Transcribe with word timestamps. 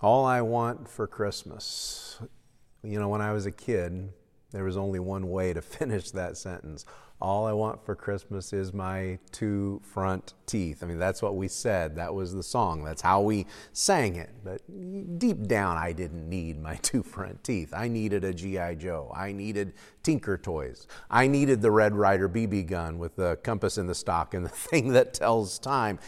All 0.00 0.24
I 0.24 0.40
want 0.40 0.88
for 0.88 1.06
Christmas. 1.06 2.20
You 2.82 2.98
know, 2.98 3.08
when 3.08 3.20
I 3.20 3.32
was 3.32 3.44
a 3.44 3.50
kid, 3.50 4.12
there 4.50 4.64
was 4.64 4.76
only 4.76 4.98
one 4.98 5.28
way 5.28 5.52
to 5.52 5.60
finish 5.62 6.10
that 6.12 6.36
sentence. 6.36 6.86
All 7.20 7.46
I 7.46 7.52
want 7.52 7.84
for 7.84 7.94
Christmas 7.94 8.54
is 8.54 8.72
my 8.72 9.18
two 9.30 9.82
front 9.84 10.32
teeth. 10.46 10.82
I 10.82 10.86
mean, 10.86 10.98
that's 10.98 11.20
what 11.20 11.36
we 11.36 11.48
said. 11.48 11.94
That 11.96 12.14
was 12.14 12.32
the 12.32 12.42
song. 12.42 12.82
That's 12.82 13.02
how 13.02 13.20
we 13.20 13.46
sang 13.74 14.16
it. 14.16 14.30
But 14.42 14.62
deep 15.18 15.46
down, 15.46 15.76
I 15.76 15.92
didn't 15.92 16.26
need 16.30 16.62
my 16.62 16.76
two 16.82 17.02
front 17.02 17.44
teeth. 17.44 17.74
I 17.76 17.88
needed 17.88 18.24
a 18.24 18.32
G.I. 18.32 18.76
Joe. 18.76 19.12
I 19.14 19.32
needed 19.32 19.74
Tinker 20.02 20.38
Toys. 20.38 20.86
I 21.10 21.26
needed 21.26 21.60
the 21.60 21.70
Red 21.70 21.94
Ryder 21.94 22.26
BB 22.26 22.66
gun 22.66 22.98
with 22.98 23.16
the 23.16 23.36
compass 23.42 23.76
in 23.76 23.86
the 23.86 23.94
stock 23.94 24.32
and 24.32 24.46
the 24.46 24.48
thing 24.70 24.92
that 24.92 25.12
tells 25.12 25.58
time. 25.58 25.98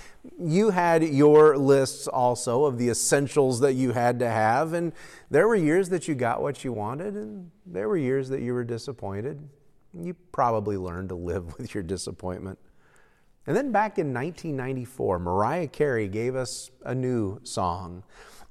You 0.41 0.71
had 0.71 1.03
your 1.05 1.59
lists 1.59 2.09
also 2.09 2.65
of 2.65 2.79
the 2.79 2.89
essentials 2.89 3.61
that 3.61 3.75
you 3.75 3.93
had 3.93 4.19
to 4.21 4.31
have. 4.31 4.73
And 4.73 4.95
there 5.31 5.47
were 5.47 5.57
years 5.57 5.91
that 5.91 6.09
you 6.09 6.15
got 6.15 6.41
what 6.41 6.65
you 6.65 6.73
wanted, 6.73 7.15
and 7.15 7.51
there 7.67 7.89
were 7.89 7.99
years 7.99 8.31
that 8.31 8.41
you 8.41 8.55
were 8.55 8.65
disappointed 8.65 9.47
you 9.99 10.15
probably 10.33 10.77
learned 10.77 11.11
to 11.11 11.15
live 11.15 11.59
with 11.59 11.75
your 11.75 11.83
disappointment. 11.83 12.59
And 13.47 13.57
then 13.57 13.73
back 13.73 13.99
in 13.99 14.15
1994, 14.15 15.19
Mariah 15.19 15.67
Carey 15.67 16.09
gave 16.09 16.37
us 16.37 16.71
a 16.85 16.95
new 16.95 17.41
song. 17.43 18.05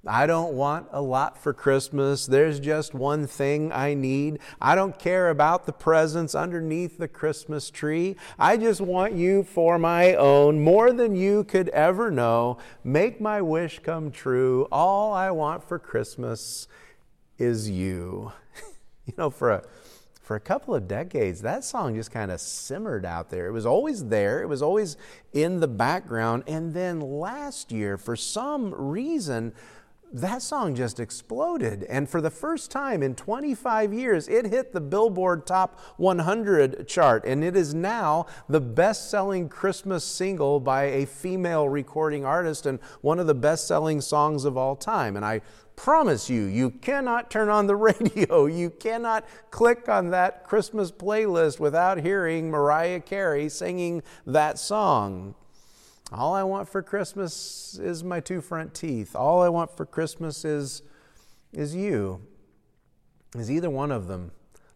I 0.05 0.25
don't 0.25 0.53
want 0.53 0.87
a 0.91 1.01
lot 1.01 1.37
for 1.37 1.53
Christmas. 1.53 2.25
There's 2.25 2.59
just 2.59 2.95
one 2.95 3.27
thing 3.27 3.71
I 3.71 3.93
need. 3.93 4.39
I 4.59 4.73
don't 4.73 4.97
care 4.97 5.29
about 5.29 5.67
the 5.67 5.73
presents 5.73 6.33
underneath 6.33 6.97
the 6.97 7.07
Christmas 7.07 7.69
tree. 7.69 8.15
I 8.39 8.57
just 8.57 8.81
want 8.81 9.13
you 9.13 9.43
for 9.43 9.77
my 9.77 10.15
own, 10.15 10.63
more 10.63 10.91
than 10.91 11.15
you 11.15 11.43
could 11.43 11.69
ever 11.69 12.09
know. 12.09 12.57
Make 12.83 13.21
my 13.21 13.43
wish 13.43 13.79
come 13.79 14.09
true. 14.09 14.67
All 14.71 15.13
I 15.13 15.29
want 15.29 15.63
for 15.63 15.77
Christmas 15.77 16.67
is 17.37 17.69
you. 17.69 18.31
you 19.05 19.13
know, 19.19 19.29
for 19.29 19.51
a 19.51 19.63
for 20.31 20.37
a 20.37 20.39
couple 20.39 20.73
of 20.73 20.87
decades, 20.87 21.41
that 21.41 21.61
song 21.61 21.93
just 21.93 22.09
kind 22.09 22.31
of 22.31 22.39
simmered 22.39 23.03
out 23.03 23.29
there. 23.29 23.47
It 23.47 23.51
was 23.51 23.65
always 23.65 24.05
there, 24.05 24.41
it 24.41 24.45
was 24.45 24.61
always 24.61 24.95
in 25.33 25.59
the 25.59 25.67
background. 25.67 26.43
And 26.47 26.73
then 26.73 27.01
last 27.01 27.69
year, 27.69 27.97
for 27.97 28.15
some 28.15 28.73
reason, 28.73 29.51
that 30.13 30.41
song 30.41 30.75
just 30.75 30.99
exploded. 30.99 31.83
And 31.83 32.09
for 32.09 32.21
the 32.21 32.29
first 32.29 32.71
time 32.71 33.01
in 33.01 33.15
25 33.15 33.93
years, 33.93 34.27
it 34.27 34.45
hit 34.45 34.73
the 34.73 34.81
Billboard 34.81 35.47
Top 35.47 35.79
100 35.97 36.87
chart. 36.87 37.25
And 37.25 37.43
it 37.43 37.55
is 37.55 37.73
now 37.73 38.25
the 38.49 38.61
best 38.61 39.09
selling 39.09 39.49
Christmas 39.49 40.03
single 40.03 40.59
by 40.59 40.83
a 40.83 41.05
female 41.05 41.69
recording 41.69 42.25
artist 42.25 42.65
and 42.65 42.79
one 43.01 43.19
of 43.19 43.27
the 43.27 43.33
best 43.33 43.67
selling 43.67 44.01
songs 44.01 44.45
of 44.45 44.57
all 44.57 44.75
time. 44.75 45.15
And 45.15 45.25
I 45.25 45.41
promise 45.75 46.29
you, 46.29 46.43
you 46.43 46.69
cannot 46.69 47.31
turn 47.31 47.49
on 47.49 47.67
the 47.67 47.75
radio. 47.77 48.45
You 48.45 48.69
cannot 48.69 49.25
click 49.49 49.89
on 49.89 50.09
that 50.11 50.43
Christmas 50.43 50.91
playlist 50.91 51.59
without 51.59 51.99
hearing 51.99 52.51
Mariah 52.51 52.99
Carey 52.99 53.49
singing 53.49 54.03
that 54.25 54.59
song. 54.59 55.35
All 56.13 56.33
I 56.33 56.43
want 56.43 56.67
for 56.67 56.81
Christmas 56.81 57.79
is 57.81 58.03
my 58.03 58.19
two 58.19 58.41
front 58.41 58.73
teeth. 58.73 59.15
All 59.15 59.41
I 59.41 59.47
want 59.47 59.75
for 59.77 59.85
Christmas 59.85 60.43
is, 60.43 60.81
is 61.53 61.73
you. 61.73 62.21
Is 63.33 63.49
either 63.49 63.69
one 63.69 63.91
of 63.91 64.07
them 64.07 64.31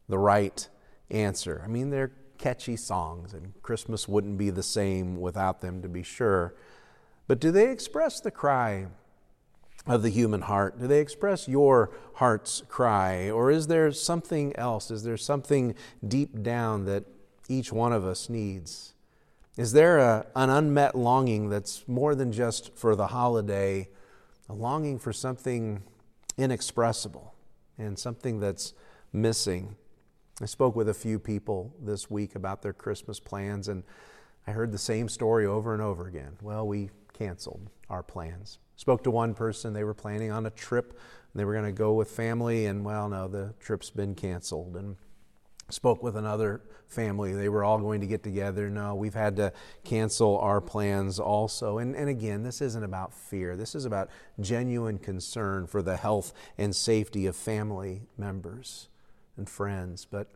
the 0.08 0.18
right 0.18 0.68
answer? 1.12 1.62
I 1.64 1.68
mean, 1.68 1.90
they're 1.90 2.14
catchy 2.38 2.78
songs, 2.78 3.34
and 3.34 3.54
Christmas 3.64 4.08
wouldn't 4.08 4.38
be 4.38 4.50
the 4.50 4.64
same 4.64 5.20
without 5.20 5.60
them, 5.60 5.82
to 5.82 5.90
be 5.90 6.04
sure. 6.04 6.56
But 7.28 7.42
do 7.42 7.52
they 7.52 7.70
express 7.70 8.22
the 8.22 8.32
cry 8.32 8.88
of 9.86 10.04
the 10.04 10.10
human 10.10 10.42
heart? 10.42 10.80
Do 10.80 10.88
they 10.88 11.02
express 11.02 11.50
your 11.50 11.92
heart's 12.16 12.64
cry? 12.70 13.30
Or 13.30 13.52
is 13.52 13.68
there 13.68 13.92
something 13.92 14.56
else? 14.56 14.90
Is 14.90 15.04
there 15.04 15.18
something 15.18 15.76
deep 16.08 16.44
down 16.44 16.86
that 16.86 17.04
each 17.50 17.74
one 17.74 17.92
of 17.92 18.06
us 18.06 18.30
needs? 18.30 18.95
Is 19.58 19.72
there 19.72 20.00
a, 20.00 20.26
an 20.36 20.50
unmet 20.50 20.96
longing 20.96 21.50
that's 21.50 21.88
more 21.88 22.14
than 22.14 22.34
just 22.34 22.76
for 22.76 22.96
the 22.96 23.08
holiday, 23.08 23.88
a 24.50 24.54
longing 24.54 25.00
for 25.00 25.14
something 25.14 25.82
inexpressible 26.38 27.34
and 27.78 27.98
something 27.98 28.40
that's 28.42 28.74
missing? 29.14 29.78
I 30.42 30.46
spoke 30.46 30.76
with 30.76 30.90
a 30.90 30.94
few 30.94 31.20
people 31.20 31.74
this 31.82 32.12
week 32.12 32.36
about 32.36 32.62
their 32.62 32.74
Christmas 32.74 33.22
plans, 33.22 33.70
and 33.70 33.84
I 34.46 34.52
heard 34.52 34.74
the 34.74 34.78
same 34.78 35.08
story 35.08 35.46
over 35.46 35.74
and 35.74 35.82
over 35.82 36.06
again. 36.08 36.36
Well, 36.42 36.68
we 36.68 36.90
canceled 37.14 37.70
our 37.90 38.04
plans. 38.04 38.60
Spoke 38.76 39.04
to 39.06 39.12
one 39.12 39.34
person, 39.34 39.72
they 39.72 39.86
were 39.86 39.94
planning 39.94 40.32
on 40.32 40.46
a 40.46 40.50
trip. 40.50 41.00
They 41.34 41.46
were 41.46 41.54
going 41.54 41.66
to 41.66 41.72
go 41.72 41.94
with 41.94 42.10
family, 42.10 42.66
and 42.66 42.84
well, 42.84 43.10
no, 43.10 43.28
the 43.28 43.54
trip's 43.60 43.90
been 43.90 44.16
canceled. 44.16 44.76
And 44.76 44.96
spoke 45.70 46.04
with 46.04 46.16
another 46.16 46.62
family. 46.88 47.34
They 47.34 47.50
were 47.50 47.64
all 47.64 47.80
going 47.80 48.02
to 48.02 48.08
get 48.08 48.24
together. 48.24 48.70
No, 48.70 48.96
we've 48.96 49.16
had 49.16 49.36
to 49.38 49.52
cancel 49.84 50.38
our 50.40 50.62
plans 50.62 51.20
also. 51.20 51.80
And, 51.80 51.96
and 51.96 52.10
again, 52.10 52.44
this 52.44 52.62
isn't 52.62 52.84
about 52.84 53.14
fear. 53.14 53.56
This 53.56 53.74
is 53.76 53.86
about 53.86 54.10
genuine 54.40 54.98
concern 54.98 55.68
for 55.68 55.82
the 55.82 55.98
health 55.98 56.34
and 56.58 56.76
safety 56.76 57.26
of 57.26 57.36
family 57.36 58.04
members 58.18 58.90
and 59.38 59.50
friends. 59.50 60.06
But, 60.06 60.28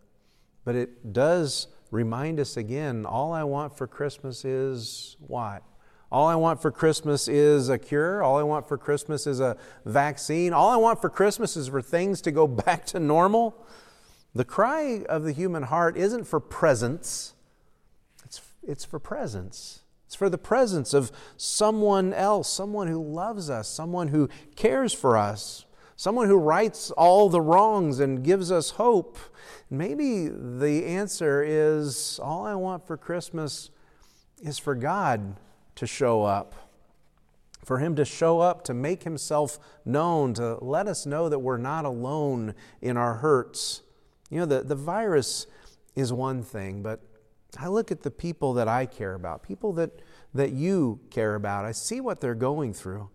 but 0.66 0.76
it 0.76 1.14
does 1.14 1.68
remind 1.92 2.40
us 2.40 2.56
again 2.58 3.06
all 3.06 3.34
I 3.34 3.44
want 3.44 3.78
for 3.78 3.88
Christmas 3.88 4.46
is 4.46 5.16
what? 5.20 5.64
All 6.12 6.28
I 6.28 6.36
want 6.36 6.60
for 6.60 6.72
Christmas 6.72 7.28
is 7.28 7.70
a 7.70 7.78
cure. 7.78 8.24
All 8.24 8.38
I 8.38 8.44
want 8.44 8.68
for 8.68 8.80
Christmas 8.80 9.28
is 9.28 9.40
a 9.40 9.58
vaccine. 9.86 10.54
All 10.54 10.70
I 10.70 10.76
want 10.76 11.02
for 11.02 11.10
Christmas 11.10 11.56
is 11.56 11.68
for 11.68 11.84
things 11.84 12.20
to 12.22 12.32
go 12.32 12.48
back 12.48 12.86
to 12.88 13.00
normal. 13.00 13.56
The 14.34 14.46
cry 14.46 15.04
of 15.10 15.24
the 15.24 15.32
human 15.32 15.64
heart 15.64 15.98
isn't 15.98 16.26
for 16.26 16.40
presents, 16.40 17.34
it's, 18.24 18.42
it's 18.64 18.86
for 18.86 19.00
presence. 19.00 19.82
It's 20.10 20.16
for 20.16 20.28
the 20.28 20.40
presence 20.40 20.96
of 20.96 21.12
someone 21.38 22.14
else, 22.14 22.52
someone 22.52 22.88
who 22.88 23.00
loves 23.00 23.48
us, 23.52 23.68
someone 23.68 24.08
who 24.08 24.28
cares 24.56 24.92
for 24.92 25.16
us, 25.16 25.68
someone 25.96 26.26
who 26.26 26.36
rights 26.36 26.90
all 26.90 27.30
the 27.30 27.40
wrongs 27.40 28.00
and 28.00 28.24
gives 28.24 28.52
us 28.52 28.72
hope. 28.72 29.20
Maybe 29.70 30.28
the 30.28 30.84
answer 30.88 31.44
is 31.44 32.20
all 32.24 32.44
I 32.44 32.56
want 32.56 32.88
for 32.88 32.98
Christmas 32.98 33.70
is 34.42 34.58
for 34.58 34.74
God 34.74 35.36
to 35.76 35.86
show 35.86 36.24
up. 36.24 36.56
For 37.64 37.78
him 37.78 37.96
to 37.96 38.04
show 38.04 38.40
up, 38.40 38.64
to 38.64 38.74
make 38.74 39.04
himself 39.04 39.60
known, 39.86 40.34
to 40.34 40.58
let 40.60 40.88
us 40.88 41.06
know 41.06 41.30
that 41.30 41.38
we're 41.38 41.58
not 41.58 41.86
alone 41.86 42.56
in 42.82 42.98
our 42.98 43.14
hurts. 43.14 43.84
You 44.30 44.40
know, 44.40 44.46
the, 44.46 44.62
the 44.62 44.76
virus 44.76 45.48
is 45.96 46.14
one 46.14 46.44
thing, 46.44 46.82
but 46.82 47.02
I 47.58 47.68
look 47.68 47.92
at 47.92 48.02
the 48.02 48.12
people 48.12 48.54
that 48.54 48.68
I 48.68 48.86
care 48.86 49.16
about, 49.16 49.44
people 49.44 49.74
that, 49.74 50.02
that 50.34 50.52
you 50.52 51.00
care 51.10 51.36
about. 51.36 51.66
I 51.66 51.72
see 51.72 52.00
what 52.00 52.22
they're 52.22 52.36
going 52.36 52.74
through. 52.74 53.10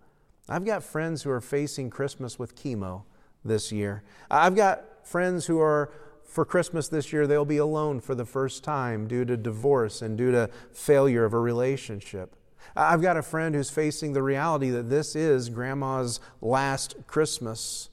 I've 0.49 0.65
got 0.65 0.83
friends 0.83 1.23
who 1.23 1.31
are 1.31 1.41
facing 1.41 1.89
Christmas 1.91 2.39
with 2.39 2.57
chemo 2.57 3.05
this 3.45 3.71
year. 3.71 4.03
I've 4.31 4.57
got 4.57 5.07
friends 5.07 5.47
who 5.47 5.61
are, 5.61 5.93
for 6.25 6.45
Christmas 6.45 6.89
this 6.89 7.13
year, 7.13 7.27
they'll 7.27 7.45
be 7.45 7.59
alone 7.59 8.01
for 8.01 8.15
the 8.15 8.25
first 8.25 8.65
time 8.65 9.07
due 9.07 9.25
to 9.25 9.37
divorce 9.37 10.03
and 10.03 10.19
due 10.19 10.33
to 10.33 10.51
failure 10.73 11.25
of 11.25 11.33
a 11.33 11.39
relationship. 11.39 12.37
I've 12.75 13.03
got 13.03 13.17
a 13.17 13.23
friend 13.23 13.55
who's 13.55 13.71
facing 13.71 14.15
the 14.15 14.23
reality 14.23 14.71
that 14.71 14.91
this 14.91 15.15
is 15.15 15.49
grandma's 15.49 16.19
last 16.41 16.97
Christmas. 17.07 17.91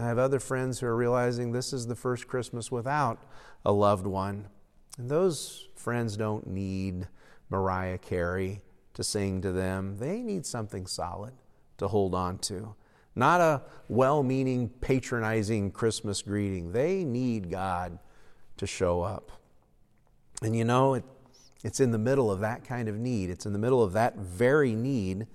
I 0.00 0.06
have 0.06 0.18
other 0.18 0.40
friends 0.40 0.80
who 0.80 0.86
are 0.86 0.96
realizing 0.96 1.52
this 1.52 1.72
is 1.72 1.86
the 1.86 1.94
first 1.94 2.26
Christmas 2.26 2.72
without 2.72 3.18
a 3.64 3.72
loved 3.72 4.06
one. 4.06 4.48
And 4.98 5.10
those 5.10 5.68
friends 5.74 6.16
don't 6.16 6.46
need 6.46 7.06
Mariah 7.50 7.98
Carey 7.98 8.62
to 8.94 9.04
sing 9.04 9.40
to 9.42 9.52
them, 9.52 9.98
they 9.98 10.22
need 10.22 10.44
something 10.46 10.86
solid 10.86 11.32
to 11.78 11.88
hold 11.88 12.14
on 12.14 12.38
to. 12.38 12.74
Not 13.14 13.40
a 13.40 13.62
well 13.88 14.22
meaning, 14.22 14.68
patronizing 14.68 15.70
Christmas 15.70 16.22
greeting. 16.22 16.72
They 16.72 17.04
need 17.04 17.50
God 17.50 17.98
to 18.56 18.66
show 18.66 19.02
up. 19.02 19.32
And 20.42 20.56
you 20.56 20.64
know, 20.64 20.94
it, 20.94 21.04
it's 21.62 21.80
in 21.80 21.90
the 21.90 21.98
middle 21.98 22.30
of 22.30 22.40
that 22.40 22.64
kind 22.64 22.88
of 22.88 22.96
need, 22.96 23.30
it's 23.30 23.46
in 23.46 23.52
the 23.52 23.58
middle 23.58 23.82
of 23.82 23.92
that 23.92 24.16
very 24.16 24.74
need 24.74 25.26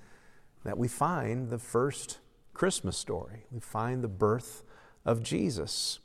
that 0.63 0.77
we 0.77 0.88
find 0.88 1.50
the 1.50 1.59
first 1.59 2.19
Christmas 2.55 2.97
story. 2.97 3.43
We 3.51 3.59
find 3.59 4.03
the 4.03 4.07
birth 4.07 4.63
of 5.05 5.21
Jesus. 5.21 5.99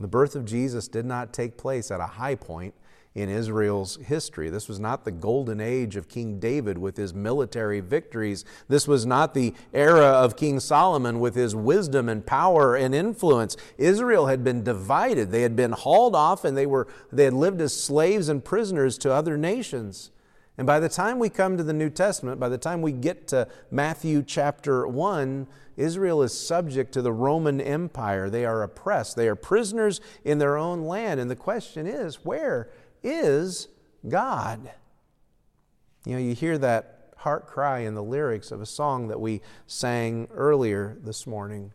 The 0.00 0.08
birth 0.08 0.34
of 0.34 0.46
Jesus 0.46 0.88
did 0.88 1.04
not 1.04 1.32
take 1.32 1.58
place 1.58 1.90
at 1.90 2.00
a 2.00 2.06
high 2.06 2.34
point 2.34 2.74
in 3.14 3.28
Israel's 3.28 3.96
history. 3.96 4.48
This 4.48 4.66
was 4.66 4.80
not 4.80 5.04
the 5.04 5.10
golden 5.10 5.60
age 5.60 5.96
of 5.96 6.08
King 6.08 6.40
David 6.40 6.78
with 6.78 6.96
his 6.96 7.12
military 7.12 7.80
victories. 7.80 8.46
This 8.66 8.88
was 8.88 9.04
not 9.04 9.34
the 9.34 9.52
era 9.74 10.06
of 10.06 10.36
King 10.36 10.58
Solomon 10.58 11.20
with 11.20 11.34
his 11.34 11.54
wisdom 11.54 12.08
and 12.08 12.24
power 12.24 12.76
and 12.76 12.94
influence. 12.94 13.56
Israel 13.76 14.26
had 14.26 14.42
been 14.42 14.64
divided. 14.64 15.30
They 15.30 15.42
had 15.42 15.54
been 15.54 15.72
hauled 15.72 16.16
off 16.16 16.44
and 16.44 16.56
they 16.56 16.66
were 16.66 16.88
they 17.12 17.24
had 17.24 17.34
lived 17.34 17.60
as 17.60 17.78
slaves 17.78 18.30
and 18.30 18.42
prisoners 18.42 18.96
to 18.98 19.12
other 19.12 19.36
nations. 19.36 20.10
And 20.56 20.66
by 20.66 20.78
the 20.78 20.88
time 20.88 21.18
we 21.18 21.30
come 21.30 21.56
to 21.56 21.64
the 21.64 21.72
New 21.72 21.90
Testament, 21.90 22.38
by 22.38 22.48
the 22.48 22.58
time 22.58 22.82
we 22.82 22.92
get 22.92 23.26
to 23.28 23.48
Matthew 23.70 24.22
chapter 24.22 24.86
1, 24.86 25.46
Israel 25.76 26.22
is 26.22 26.38
subject 26.38 26.92
to 26.92 27.02
the 27.02 27.12
Roman 27.12 27.60
Empire. 27.60 28.28
They 28.30 28.44
are 28.44 28.62
oppressed, 28.62 29.16
they 29.16 29.28
are 29.28 29.36
prisoners 29.36 30.00
in 30.24 30.38
their 30.38 30.56
own 30.56 30.82
land. 30.82 31.20
And 31.20 31.30
the 31.30 31.36
question 31.36 31.86
is, 31.86 32.24
where 32.24 32.70
is 33.02 33.68
God? 34.08 34.70
You 36.04 36.14
know, 36.14 36.20
you 36.20 36.34
hear 36.34 36.58
that 36.58 37.12
heart 37.18 37.46
cry 37.46 37.80
in 37.80 37.94
the 37.94 38.02
lyrics 38.02 38.50
of 38.50 38.60
a 38.60 38.66
song 38.66 39.08
that 39.08 39.20
we 39.20 39.42
sang 39.66 40.28
earlier 40.32 40.96
this 41.02 41.26
morning. 41.26 41.72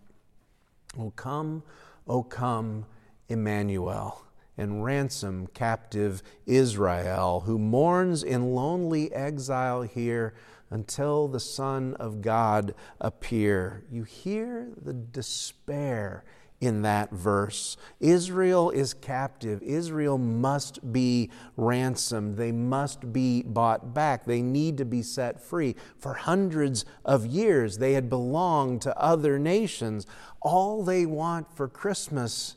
Oh, 0.97 1.11
come, 1.15 1.63
oh, 2.07 2.23
come, 2.23 2.85
Emmanuel 3.29 4.25
and 4.57 4.83
ransom 4.83 5.47
captive 5.53 6.23
Israel, 6.45 7.41
who 7.45 7.59
mourns 7.59 8.23
in 8.23 8.53
lonely 8.53 9.11
exile 9.13 9.81
here 9.81 10.33
until 10.69 11.27
the 11.27 11.39
Son 11.39 11.93
of 11.95 12.21
God 12.21 12.73
appear. 12.99 13.83
You 13.91 14.03
hear 14.03 14.69
the 14.81 14.93
despair 14.93 16.23
in 16.61 16.81
that 16.83 17.11
verse. 17.11 17.77
Israel 17.99 18.69
is 18.71 18.93
captive. 18.93 19.61
Israel 19.61 20.17
must 20.17 20.93
be 20.93 21.29
ransomed. 21.57 22.37
They 22.37 22.51
must 22.51 23.11
be 23.11 23.43
bought 23.43 23.93
back. 23.93 24.25
They 24.25 24.41
need 24.41 24.77
to 24.77 24.85
be 24.85 25.01
set 25.01 25.41
free. 25.41 25.75
For 25.97 26.13
hundreds 26.13 26.85
of 27.03 27.25
years, 27.25 27.77
they 27.77 27.93
had 27.93 28.09
belonged 28.09 28.81
to 28.83 28.97
other 28.97 29.37
nations. 29.37 30.07
All 30.41 30.83
they 30.83 31.05
want 31.05 31.55
for 31.55 31.67
Christmas 31.67 32.55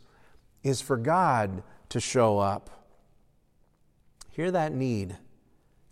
is 0.63 0.81
for 0.81 0.97
God 0.97 1.63
to 1.89 2.01
show 2.01 2.39
up. 2.39 2.71
Hear 4.31 4.51
that 4.51 4.73
need 4.73 5.17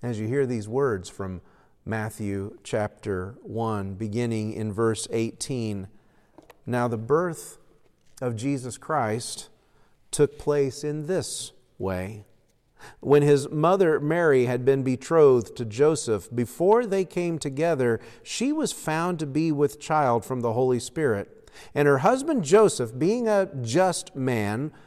as 0.03 0.21
you 0.21 0.27
hear 0.27 0.47
these 0.47 0.69
words 0.69 1.09
from 1.09 1.41
Matthew 1.85 2.59
chapter 2.63 3.37
1, 3.43 3.95
beginning 3.95 4.53
in 4.53 4.73
verse 4.73 5.09
18. 5.11 5.89
Now, 6.67 6.89
the 6.89 6.97
birth 6.97 7.59
of 8.21 8.37
Jesus 8.37 8.77
Christ 8.77 9.49
took 10.11 10.39
place 10.39 10.83
in 10.83 11.07
this 11.07 11.53
way. 11.79 12.25
When 13.01 13.23
his 13.23 13.49
mother 13.51 13.99
Mary 14.01 14.47
had 14.47 14.65
been 14.65 14.83
betrothed 14.83 15.57
to 15.57 15.65
Joseph, 15.65 16.29
before 16.35 16.87
they 16.87 17.05
came 17.05 17.39
together, 17.39 18.01
she 18.23 18.53
was 18.53 18.73
found 18.73 19.19
to 19.19 19.27
be 19.27 19.51
with 19.51 19.81
child 19.81 20.25
from 20.25 20.41
the 20.41 20.53
Holy 20.53 20.81
Spirit. 20.81 21.51
And 21.75 21.89
her 21.89 21.99
husband 21.99 22.45
Joseph, 22.45 22.99
being 22.99 23.29
a 23.29 23.49
just 23.63 24.15
man, 24.15 24.73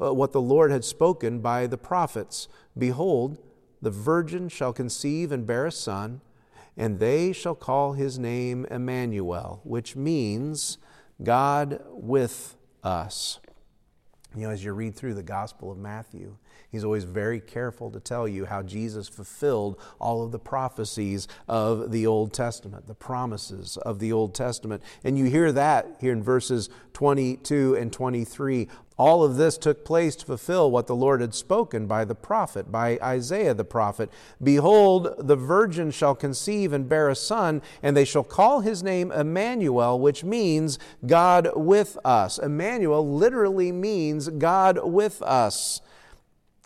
uh, 0.00 0.12
what 0.12 0.32
the 0.32 0.40
Lord 0.40 0.70
had 0.70 0.84
spoken 0.84 1.40
by 1.40 1.66
the 1.66 1.78
prophets 1.78 2.48
Behold, 2.76 3.38
the 3.82 3.90
virgin 3.90 4.48
shall 4.48 4.72
conceive 4.72 5.32
and 5.32 5.46
bear 5.46 5.66
a 5.66 5.72
son, 5.72 6.20
and 6.76 6.98
they 6.98 7.32
shall 7.32 7.54
call 7.54 7.94
his 7.94 8.18
name 8.18 8.66
Emmanuel, 8.70 9.60
which 9.64 9.96
means 9.96 10.78
God 11.22 11.80
with 11.88 12.56
us. 12.84 13.40
You 14.36 14.42
know, 14.42 14.50
as 14.50 14.62
you 14.62 14.72
read 14.72 14.94
through 14.94 15.14
the 15.14 15.22
Gospel 15.22 15.72
of 15.72 15.78
Matthew, 15.78 16.36
He's 16.70 16.84
always 16.84 17.04
very 17.04 17.40
careful 17.40 17.90
to 17.90 18.00
tell 18.00 18.28
you 18.28 18.44
how 18.44 18.62
Jesus 18.62 19.08
fulfilled 19.08 19.80
all 19.98 20.22
of 20.22 20.32
the 20.32 20.38
prophecies 20.38 21.26
of 21.48 21.90
the 21.90 22.06
Old 22.06 22.34
Testament, 22.34 22.86
the 22.86 22.94
promises 22.94 23.78
of 23.78 23.98
the 23.98 24.12
Old 24.12 24.34
Testament. 24.34 24.82
And 25.02 25.18
you 25.18 25.24
hear 25.24 25.50
that 25.52 25.96
here 25.98 26.12
in 26.12 26.22
verses 26.22 26.68
22 26.92 27.74
and 27.76 27.90
23. 27.90 28.68
All 28.98 29.22
of 29.24 29.36
this 29.36 29.56
took 29.56 29.84
place 29.84 30.16
to 30.16 30.26
fulfill 30.26 30.70
what 30.70 30.88
the 30.88 30.96
Lord 30.96 31.20
had 31.20 31.32
spoken 31.32 31.86
by 31.86 32.04
the 32.04 32.16
prophet, 32.16 32.70
by 32.70 32.98
Isaiah 33.00 33.54
the 33.54 33.64
prophet. 33.64 34.10
Behold, 34.42 35.14
the 35.18 35.36
virgin 35.36 35.90
shall 35.90 36.16
conceive 36.16 36.72
and 36.72 36.88
bear 36.88 37.08
a 37.08 37.14
son, 37.14 37.62
and 37.82 37.96
they 37.96 38.04
shall 38.04 38.24
call 38.24 38.60
his 38.60 38.82
name 38.82 39.12
Emmanuel, 39.12 40.00
which 40.00 40.24
means 40.24 40.78
God 41.06 41.48
with 41.54 41.96
us. 42.04 42.38
Emmanuel 42.38 43.08
literally 43.08 43.72
means 43.72 44.28
God 44.28 44.80
with 44.82 45.22
us. 45.22 45.80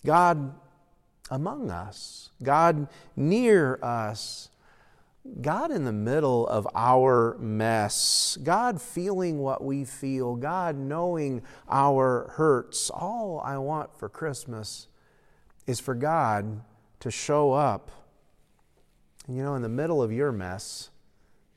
God 0.04 0.54
among 1.31 1.70
us, 1.70 2.31
God 2.43 2.88
near 3.16 3.78
us, 3.82 4.50
God 5.40 5.70
in 5.70 5.84
the 5.84 5.93
middle 5.93 6.46
of 6.49 6.66
our 6.75 7.37
mess, 7.38 8.37
God 8.43 8.82
feeling 8.82 9.38
what 9.38 9.62
we 9.62 9.84
feel, 9.84 10.34
God 10.34 10.76
knowing 10.76 11.43
our 11.70 12.32
hurts. 12.34 12.90
All 12.90 13.40
I 13.44 13.56
want 13.58 13.96
for 13.96 14.08
Christmas 14.08 14.88
is 15.66 15.78
for 15.78 15.94
God 15.94 16.62
to 17.00 17.10
show 17.10 17.52
up. 17.52 17.90
And 19.26 19.37
You 19.37 19.44
know, 19.44 19.55
in 19.55 19.62
the 19.62 19.69
middle 19.69 20.02
of 20.02 20.10
your 20.10 20.32
mess, 20.32 20.90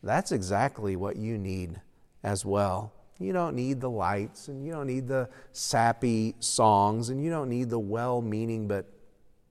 that's 0.03 0.31
exactly 0.31 0.95
what 0.95 1.15
you 1.15 1.38
need 1.38 1.81
as 2.24 2.45
well. 2.45 2.94
You 3.19 3.31
don't 3.31 3.56
need 3.56 3.79
the 3.79 3.89
lights 3.89 4.50
and 4.50 4.65
you 4.65 4.73
don't 4.73 4.88
need 4.88 5.07
the 5.07 5.29
sappy 5.51 6.35
songs 6.39 7.09
and 7.09 7.23
you 7.23 7.29
don't 7.29 7.50
need 7.50 7.69
the 7.69 7.79
well 7.79 8.21
meaning 8.21 8.67
but 8.67 8.85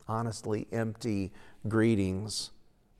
honestly 0.07 0.67
empty 0.71 1.33
greetings. 1.67 2.51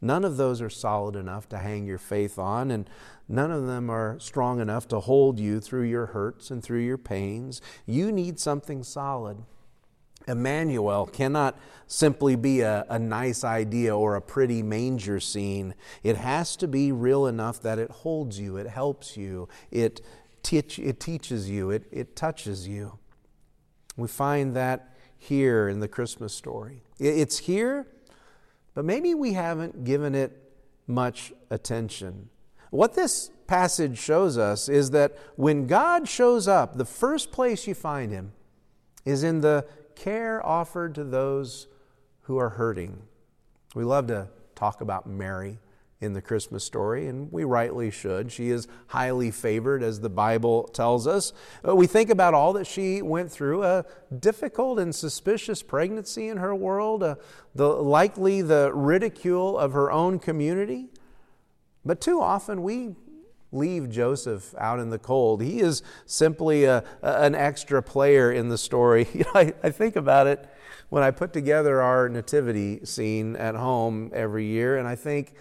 None 0.01 0.25
of 0.25 0.37
those 0.37 0.61
are 0.61 0.71
solid 0.71 1.17
enough 1.17 1.49
to 1.49 1.57
hang 1.57 1.87
your 1.87 1.97
faith 1.97 2.39
on, 2.39 2.71
and 2.71 2.89
none 3.27 3.51
of 3.51 3.67
them 3.67 3.89
are 3.89 4.19
strong 4.21 4.61
enough 4.61 4.87
to 4.89 5.01
hold 5.01 5.41
you 5.41 5.61
through 5.61 5.85
your 5.85 6.07
hurts 6.07 6.51
and 6.51 6.63
through 6.63 6.81
your 6.81 6.99
pains. 6.99 7.63
You 7.87 8.13
need 8.13 8.39
something 8.39 8.83
solid. 8.83 9.39
Emmanuel 10.29 11.07
cannot 11.07 11.59
simply 11.87 12.37
be 12.37 12.61
a, 12.61 12.85
a, 12.89 12.99
nice 12.99 13.45
idea 13.45 13.97
or 13.97 14.15
a 14.15 14.23
pretty 14.23 14.63
manger 14.63 15.21
scene. 15.21 15.75
It 16.03 16.17
has 16.17 16.57
to 16.57 16.69
be 16.69 16.93
real 16.93 17.27
enough 17.27 17.61
that 17.63 17.79
it 17.79 17.91
holds 17.91 18.39
you, 18.39 18.57
it 18.57 18.67
helps 18.67 19.17
you, 19.17 19.49
it 19.71 20.01
teach, 20.45 20.79
it 20.79 21.01
teaches 21.01 21.51
you, 21.51 21.71
it, 21.71 21.85
it 21.91 22.15
touches 22.15 22.69
you. 22.69 22.99
We 23.97 24.07
find 24.07 24.55
that 24.55 24.95
here 25.17 25.69
in 25.69 25.81
the 25.81 25.89
Christmas 25.89 26.35
story. 26.35 26.83
It's 26.99 27.39
here, 27.39 27.87
but 28.75 28.85
maybe 28.85 29.15
we 29.15 29.33
haven't 29.33 29.85
given 29.85 30.15
it 30.15 30.53
much 30.87 31.33
attention. 31.51 32.29
What 32.71 32.95
this 32.95 33.31
passage 33.47 33.99
shows 33.99 34.37
us 34.39 34.69
is 34.69 34.91
that 34.91 35.17
when 35.37 35.67
God 35.67 36.09
shows 36.09 36.47
up, 36.47 36.77
the 36.77 36.85
first 36.85 37.33
place 37.33 37.67
you 37.67 37.75
find 37.75 38.13
him 38.13 38.33
is 39.05 39.23
in 39.23 39.41
the 39.41 39.67
care 39.95 40.45
offered 40.45 40.95
to 40.97 41.05
those 41.05 41.69
who 42.23 42.37
are 42.37 42.51
hurting. 42.51 43.03
We 43.75 43.85
love 43.85 44.07
to 44.09 44.29
talk 44.55 44.81
about 44.81 45.07
Mary 45.07 45.59
in 46.05 46.13
the 46.13 46.23
Christmas 46.23 46.63
story, 46.63 47.09
and 47.09 47.33
we 47.33 47.43
rightly 47.43 47.91
should. 47.91 48.31
She 48.31 48.51
is 48.51 48.69
highly 48.89 49.31
favored, 49.31 49.83
as 49.83 50.01
the 50.01 50.09
Bible 50.09 50.65
tells 50.65 51.07
us. 51.07 51.33
Uh, 51.67 51.75
we 51.75 51.87
think 51.87 52.11
about 52.11 52.35
all 52.35 52.53
that 52.53 52.67
she 52.67 53.03
went 53.03 53.33
through 53.33 53.65
a 53.65 53.85
difficult 54.21 54.79
and 54.79 54.95
suspicious 54.95 55.63
pregnancy 55.63 56.29
in 56.29 56.37
her 56.37 56.55
world, 56.55 57.03
uh, 57.03 57.17
the, 57.55 57.67
likely 57.67 58.43
the 58.43 58.71
ridicule 58.73 59.59
of 59.59 59.73
her 59.73 59.91
own 59.91 60.19
community. 60.19 60.89
But 61.85 62.01
too 62.01 62.21
often 62.21 62.63
we 62.63 62.95
leave 63.55 63.89
Joseph 63.89 64.55
out 64.59 64.81
in 64.81 64.91
the 64.91 64.99
cold. 64.99 65.41
He 65.43 65.61
is 65.61 65.83
simply 66.07 66.65
a, 66.65 66.85
an 67.03 67.35
extra 67.35 67.83
player 67.83 68.33
in 68.33 68.49
the 68.49 68.59
story. 68.59 69.09
You 69.15 69.21
know, 69.21 69.31
I, 69.35 69.55
I 69.63 69.71
think 69.71 69.95
about 69.97 70.27
it 70.27 70.49
when 70.89 71.03
I 71.03 71.11
put 71.11 71.33
together 71.33 71.81
our 71.81 72.09
nativity 72.09 72.85
scene 72.85 73.37
at 73.37 73.55
home 73.55 74.11
every 74.13 74.47
year, 74.47 74.77
and 74.77 74.89
I 74.89 74.97
think, 74.97 75.35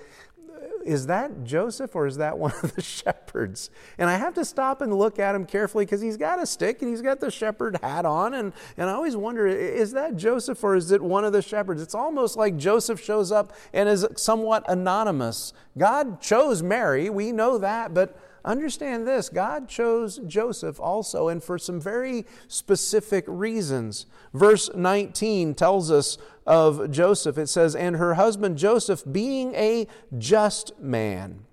is 0.86 1.08
that 1.08 1.44
Joseph 1.44 1.96
or 1.96 2.06
is 2.06 2.18
that 2.18 2.38
one 2.38 2.52
of 2.63 2.75
the 2.75 2.82
shepherds? 2.84 3.70
And 3.98 4.10
I 4.10 4.18
have 4.18 4.34
to 4.36 4.46
stop 4.46 4.82
and 4.82 4.94
look 4.94 5.20
at 5.20 5.36
him 5.36 5.46
carefully 5.46 5.86
because 5.86 6.02
he's 6.02 6.18
got 6.18 6.42
a 6.42 6.46
stick 6.46 6.82
and 6.82 6.90
he's 6.90 7.02
got 7.02 7.20
the 7.20 7.32
shepherd 7.32 7.78
hat 7.82 8.06
on. 8.06 8.34
And, 8.34 8.54
and 8.78 8.90
I 8.90 8.94
always 8.94 9.16
wonder, 9.16 9.48
is 9.48 9.92
that 9.94 10.16
Joseph 10.16 10.63
or 10.63 10.75
is 10.75 10.92
it 10.92 11.02
one 11.02 11.25
of 11.25 11.34
the 11.34 11.42
shepherds? 11.42 11.82
It's 11.82 11.96
almost 11.96 12.38
like 12.38 12.58
Joseph 12.58 13.02
shows 13.02 13.32
up 13.32 13.54
and 13.74 13.90
is 13.90 14.06
somewhat 14.16 14.63
anonymous. 14.68 15.54
God 15.78 16.22
chose 16.22 16.62
Mary, 16.62 17.10
we 17.10 17.32
know 17.32 17.58
that, 17.58 17.94
but 17.94 18.18
understand 18.46 19.08
this 19.08 19.30
God 19.30 19.68
chose 19.68 20.20
Joseph 20.26 20.80
also, 20.80 21.28
and 21.28 21.44
for 21.44 21.58
some 21.58 21.80
very 21.80 22.26
specific 22.48 23.26
reasons. 23.28 24.06
Verse 24.34 24.70
19 24.76 25.56
tells 25.56 25.92
us 25.92 26.18
of 26.46 26.92
Joseph 26.92 27.38
it 27.38 27.48
says, 27.48 27.76
And 27.76 27.96
her 27.98 28.16
husband 28.16 28.58
Joseph, 28.58 29.04
being 29.10 29.56
a 29.56 29.88
just 30.18 30.80
man 30.80 31.46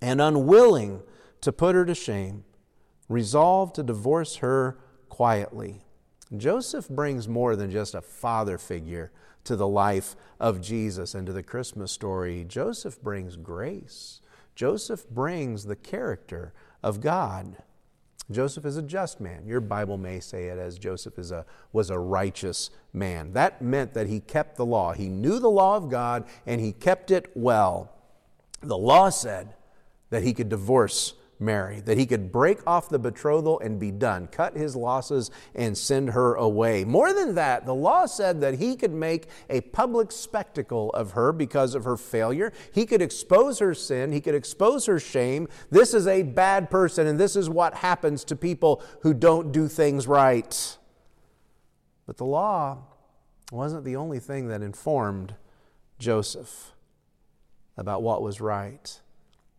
and 0.00 0.20
unwilling 0.20 1.02
to 1.40 1.52
put 1.52 1.74
her 1.74 1.84
to 1.84 1.94
shame, 1.94 2.44
resolved 3.08 3.74
to 3.76 3.82
divorce 3.82 4.36
her 4.36 4.78
quietly. 5.08 5.84
Joseph 6.36 6.88
brings 6.88 7.28
more 7.28 7.56
than 7.56 7.70
just 7.70 7.94
a 7.94 8.00
father 8.00 8.56
figure 8.56 9.10
to 9.44 9.56
the 9.56 9.66
life 9.66 10.14
of 10.38 10.60
Jesus 10.60 11.14
and 11.14 11.26
to 11.26 11.32
the 11.32 11.42
Christmas 11.42 11.90
story. 11.90 12.44
Joseph 12.46 13.02
brings 13.02 13.36
grace. 13.36 14.20
Joseph 14.60 15.08
brings 15.08 15.64
the 15.64 15.74
character 15.74 16.52
of 16.82 17.00
God. 17.00 17.56
Joseph 18.30 18.66
is 18.66 18.76
a 18.76 18.82
just 18.82 19.18
man. 19.18 19.46
Your 19.46 19.62
Bible 19.62 19.96
may 19.96 20.20
say 20.20 20.48
it 20.48 20.58
as 20.58 20.78
Joseph 20.78 21.18
is 21.18 21.32
a, 21.32 21.46
was 21.72 21.88
a 21.88 21.98
righteous 21.98 22.68
man. 22.92 23.32
That 23.32 23.62
meant 23.62 23.94
that 23.94 24.06
he 24.06 24.20
kept 24.20 24.56
the 24.56 24.66
law. 24.66 24.92
He 24.92 25.08
knew 25.08 25.38
the 25.38 25.48
law 25.48 25.78
of 25.78 25.88
God 25.88 26.26
and 26.44 26.60
he 26.60 26.72
kept 26.72 27.10
it 27.10 27.30
well. 27.34 27.90
The 28.60 28.76
law 28.76 29.08
said 29.08 29.54
that 30.10 30.24
he 30.24 30.34
could 30.34 30.50
divorce 30.50 31.14
Mary, 31.40 31.80
that 31.80 31.96
he 31.96 32.04
could 32.04 32.30
break 32.30 32.58
off 32.66 32.88
the 32.88 32.98
betrothal 32.98 33.58
and 33.60 33.80
be 33.80 33.90
done, 33.90 34.26
cut 34.26 34.56
his 34.56 34.76
losses 34.76 35.30
and 35.54 35.76
send 35.76 36.10
her 36.10 36.34
away. 36.34 36.84
More 36.84 37.12
than 37.12 37.34
that, 37.34 37.64
the 37.64 37.74
law 37.74 38.06
said 38.06 38.40
that 38.42 38.58
he 38.58 38.76
could 38.76 38.92
make 38.92 39.28
a 39.48 39.62
public 39.62 40.12
spectacle 40.12 40.90
of 40.90 41.12
her 41.12 41.32
because 41.32 41.74
of 41.74 41.84
her 41.84 41.96
failure. 41.96 42.52
He 42.72 42.84
could 42.84 43.00
expose 43.00 43.58
her 43.58 43.74
sin, 43.74 44.12
he 44.12 44.20
could 44.20 44.34
expose 44.34 44.86
her 44.86 45.00
shame. 45.00 45.48
This 45.70 45.94
is 45.94 46.06
a 46.06 46.22
bad 46.22 46.70
person, 46.70 47.06
and 47.06 47.18
this 47.18 47.36
is 47.36 47.48
what 47.48 47.74
happens 47.74 48.22
to 48.24 48.36
people 48.36 48.82
who 49.00 49.14
don't 49.14 49.50
do 49.50 49.66
things 49.66 50.06
right. 50.06 50.76
But 52.06 52.18
the 52.18 52.26
law 52.26 52.78
wasn't 53.50 53.84
the 53.84 53.96
only 53.96 54.18
thing 54.18 54.48
that 54.48 54.62
informed 54.62 55.34
Joseph 55.98 56.72
about 57.76 58.02
what 58.02 58.22
was 58.22 58.40
right. 58.40 59.00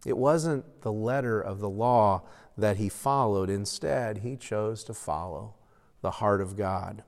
It 0.05 0.17
wasn't 0.17 0.81
the 0.81 0.91
letter 0.91 1.39
of 1.39 1.59
the 1.59 1.69
law 1.69 2.23
that 2.57 2.77
he 2.77 2.89
followed. 2.89 3.49
Instead, 3.49 4.19
he 4.19 4.35
chose 4.35 4.83
to 4.85 4.93
follow 4.93 5.55
the 6.01 6.11
heart 6.11 6.41
of 6.41 6.57
God. 6.57 7.03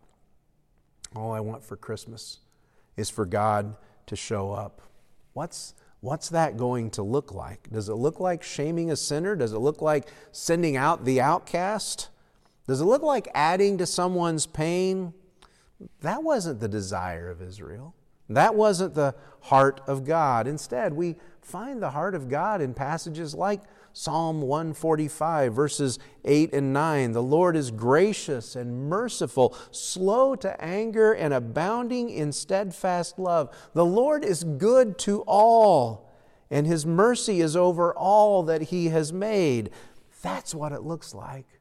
All 1.16 1.32
I 1.32 1.40
want 1.40 1.64
for 1.64 1.76
Christmas 1.76 2.40
is 2.96 3.10
for 3.10 3.26
God 3.26 3.76
to 4.08 4.16
show 4.16 4.52
up. 4.52 4.82
What's, 5.34 5.74
what's 6.02 6.30
that 6.30 6.58
going 6.58 6.92
to 6.92 7.04
look 7.04 7.34
like? 7.34 7.70
Does 7.72 7.90
it 7.90 7.96
look 7.96 8.20
like 8.20 8.44
shaming 8.44 8.92
a 8.92 8.96
sinner? 8.96 9.36
Does 9.36 9.54
it 9.54 9.60
look 9.60 9.82
like 9.82 10.08
sending 10.32 10.76
out 10.76 11.06
the 11.06 11.22
outcast? 11.22 12.10
Does 12.68 12.82
it 12.82 12.86
look 12.86 13.02
like 13.02 13.28
adding 13.34 13.78
to 13.80 13.86
someone's 13.86 14.46
pain? 14.46 15.14
That 16.02 16.24
wasn't 16.24 16.60
the 16.60 16.68
desire 16.68 17.30
of 17.30 17.42
Israel. 17.42 17.96
That 18.30 18.56
wasn't 18.56 18.94
the 18.94 19.16
heart 19.42 19.82
of 19.88 20.06
God. 20.06 20.48
Instead, 20.48 20.94
we 20.94 21.16
find 21.42 21.82
the 21.82 21.92
heart 21.92 22.16
of 22.16 22.30
God 22.30 22.62
in 22.62 22.74
passages 22.74 23.36
like 23.36 23.62
Psalm 23.92 24.42
145, 24.42 25.54
verses 25.54 26.00
8 26.26 26.54
and 26.54 26.74
9. 26.74 27.12
The 27.12 27.22
Lord 27.22 27.56
is 27.56 27.70
gracious 27.70 28.56
and 28.56 28.90
merciful, 28.90 29.56
slow 29.70 30.36
to 30.36 30.60
anger, 30.64 31.14
and 31.14 31.34
abounding 31.34 32.10
in 32.10 32.32
steadfast 32.32 33.20
love. 33.20 33.56
The 33.74 33.86
Lord 33.86 34.26
is 34.26 34.44
good 34.44 34.98
to 35.00 35.22
all, 35.28 36.10
and 36.50 36.66
His 36.66 36.86
mercy 36.88 37.40
is 37.42 37.56
over 37.56 37.94
all 37.94 38.42
that 38.44 38.64
He 38.64 38.88
has 38.88 39.14
made. 39.14 39.70
That's 40.24 40.56
what 40.56 40.72
it 40.72 40.82
looks 40.82 41.14
like 41.14 41.60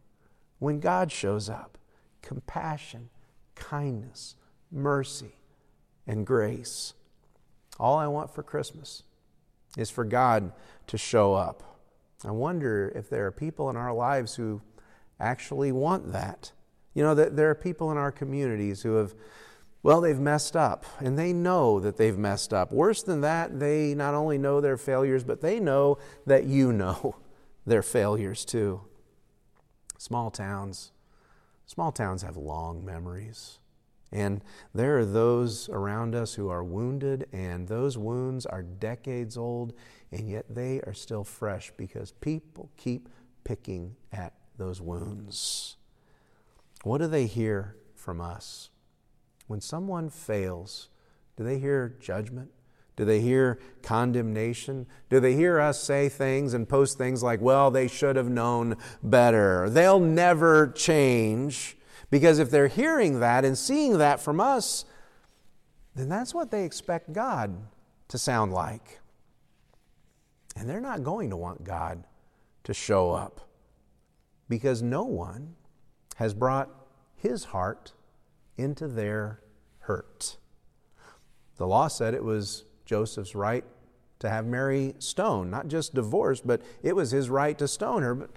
when 0.59 0.81
God 0.81 1.13
shows 1.13 1.51
up 1.51 1.77
compassion, 2.23 3.11
kindness, 3.57 4.37
mercy, 4.71 5.35
and 6.07 6.27
grace. 6.27 6.95
All 7.79 7.99
I 7.99 8.07
want 8.07 8.35
for 8.35 8.43
Christmas 8.43 9.03
is 9.77 9.91
for 9.91 10.05
God 10.05 10.53
to 10.87 10.99
show 10.99 11.35
up. 11.35 11.63
I 12.25 12.31
wonder 12.31 12.93
if 12.95 13.09
there 13.11 13.27
are 13.27 13.33
people 13.33 13.71
in 13.71 13.77
our 13.77 13.93
lives 13.93 14.37
who 14.37 14.63
actually 15.19 15.73
want 15.73 16.13
that. 16.13 16.53
You 16.95 17.03
know, 17.03 17.15
that 17.15 17.37
there 17.37 17.51
are 17.51 17.55
people 17.55 17.91
in 17.91 17.97
our 17.97 18.13
communities 18.13 18.83
who 18.83 18.97
have, 18.97 19.15
well, 19.83 20.01
they've 20.01 20.19
messed 20.19 20.55
up 20.55 20.85
and 21.01 21.19
they 21.19 21.33
know 21.33 21.81
that 21.81 21.97
they've 21.97 22.19
messed 22.19 22.53
up. 22.53 22.71
Worse 22.71 23.03
than 23.03 23.23
that, 23.23 23.59
they 23.59 23.95
not 23.95 24.15
only 24.15 24.39
know 24.39 24.61
their 24.61 24.77
failures, 24.77 25.25
but 25.25 25.41
they 25.41 25.59
know 25.59 25.99
that 26.27 26.45
you 26.45 26.73
know 26.73 27.17
their 27.67 27.83
failures 27.83 28.45
too. 28.45 28.83
Small 29.99 30.31
towns, 30.31 30.93
small 31.65 31.93
towns 31.93 32.23
have 32.23 32.37
long 32.37 32.85
memories. 32.85 33.59
And 34.13 34.43
there 34.75 34.99
are 34.99 35.07
those 35.07 35.69
around 35.71 36.15
us 36.15 36.35
who 36.35 36.51
are 36.51 36.63
wounded, 36.63 37.27
and 37.33 37.67
those 37.67 37.97
wounds 37.97 38.45
are 38.45 38.63
decades 38.63 39.39
old, 39.39 39.73
and 40.11 40.29
yet 40.29 40.45
they 40.55 40.81
are 40.83 40.93
still 40.93 41.25
fresh 41.25 41.73
because 41.77 42.13
people 42.13 42.71
keep 42.77 43.09
picking 43.43 43.97
at 44.13 44.35
those 44.59 44.81
wounds. 44.81 45.77
What 46.83 46.99
do 46.99 47.07
they 47.07 47.27
hear 47.27 47.77
from 47.95 48.21
us? 48.21 48.69
When 49.47 49.61
someone 49.61 50.11
fails, 50.11 50.89
do 51.37 51.45
they 51.45 51.59
hear 51.59 51.97
judgment? 52.01 52.51
Do 52.97 53.07
they 53.07 53.21
hear 53.21 53.59
condemnation? 53.83 54.87
Do 55.09 55.19
they 55.19 55.35
hear 55.35 55.59
us 55.59 55.83
say 55.83 56.11
things 56.11 56.53
and 56.53 56.69
post 56.69 56.99
things 56.99 57.23
like, 57.23 57.41
well, 57.41 57.71
they 57.71 57.89
should 57.89 58.17
have 58.17 58.29
known 58.29 58.77
better? 59.03 59.71
They'll 59.71 60.01
never 60.01 60.69
change. 60.69 61.77
Because 62.13 62.39
if 62.39 62.51
they're 62.51 62.69
hearing 62.69 63.21
that 63.21 63.43
and 63.43 63.57
seeing 63.57 63.97
that 63.97 64.21
from 64.21 64.39
us, 64.39 64.85
then 65.95 66.11
that's 66.11 66.35
what 66.35 66.51
they 66.51 66.67
expect 66.67 67.15
God 67.15 67.57
to 68.09 68.19
sound 68.19 68.53
like. 68.53 69.01
And 70.55 70.69
they're 70.69 70.79
not 70.79 71.05
going 71.05 71.31
to 71.31 71.39
want 71.39 71.65
God 71.65 72.05
to 72.65 72.75
show 72.75 73.13
up 73.13 73.49
because 74.47 74.83
no 74.83 75.05
one 75.05 75.55
has 76.17 76.35
brought 76.35 76.69
his 77.17 77.45
heart 77.45 77.95
into 78.59 78.89
their 78.89 79.41
hurt. 79.79 80.37
The 81.57 81.67
law 81.67 81.89
said 81.89 82.13
it 82.13 82.25
was 82.25 82.67
Joseph's 82.85 83.35
right 83.35 83.65
to 84.19 84.29
have 84.29 84.45
Mary 84.45 84.95
stoned, 84.99 85.51
not 85.51 85.69
just 85.69 85.95
divorced, 85.95 86.47
but 86.47 86.61
it 86.83 86.95
was 86.95 87.11
his 87.11 87.31
right 87.31 87.57
to 87.57 87.67
stone 87.67 88.03
her. 88.03 88.15
But 88.15 88.31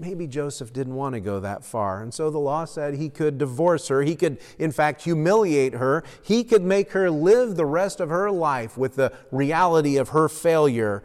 maybe 0.00 0.26
Joseph 0.26 0.72
didn't 0.72 0.94
want 0.94 1.14
to 1.14 1.20
go 1.20 1.40
that 1.40 1.64
far. 1.64 2.02
And 2.02 2.12
so 2.12 2.30
the 2.30 2.38
law 2.38 2.64
said 2.64 2.94
he 2.94 3.08
could 3.08 3.38
divorce 3.38 3.88
her. 3.88 4.02
He 4.02 4.16
could, 4.16 4.38
in 4.58 4.72
fact, 4.72 5.02
humiliate 5.02 5.74
her. 5.74 6.02
He 6.22 6.42
could 6.42 6.62
make 6.62 6.92
her 6.92 7.10
live 7.10 7.56
the 7.56 7.66
rest 7.66 8.00
of 8.00 8.08
her 8.08 8.30
life 8.30 8.78
with 8.78 8.96
the 8.96 9.12
reality 9.30 9.96
of 9.96 10.10
her 10.10 10.28
failure. 10.28 11.02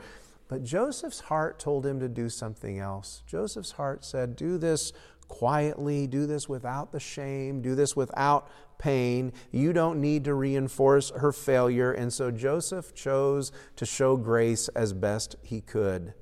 But 0.48 0.64
Joseph's 0.64 1.22
heart 1.22 1.60
told 1.60 1.86
him 1.86 2.00
to 2.00 2.08
do 2.08 2.30
something 2.30 2.80
else. 2.80 3.24
Joseph's 3.28 3.72
heart 3.72 4.06
said, 4.06 4.36
Do 4.36 4.58
this 4.58 4.94
quietly, 5.28 6.08
do 6.08 6.26
this 6.26 6.48
without 6.48 6.92
the 6.92 7.00
shame, 7.00 7.62
do 7.62 7.76
this 7.76 7.96
without 7.96 8.50
pain. 8.78 9.34
You 9.52 9.74
don't 9.74 10.00
need 10.00 10.24
to 10.26 10.34
reinforce 10.34 11.12
her 11.12 11.32
failure. 11.32 11.92
And 11.92 12.14
so 12.14 12.32
Joseph 12.32 12.94
chose 12.94 13.52
to 13.76 13.86
show 13.86 14.18
grace 14.18 14.68
as 14.70 14.94
best 14.94 15.36
he 15.42 15.62
could. 15.62 16.14